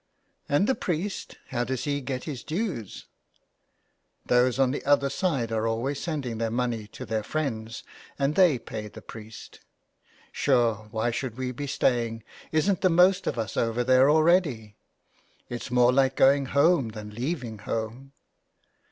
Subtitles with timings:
[0.49, 1.37] "And the priest?
[1.49, 3.05] How does he get his dues?
[3.41, 3.77] '*"
[4.25, 7.83] Those on the other side are always sending their money to their friends
[8.17, 9.59] and they pay the priest.
[10.31, 12.23] Sure why should we be staying?
[12.51, 14.75] Isn't the most of us over there already.
[15.49, 18.13] It's more like going home than leaving home."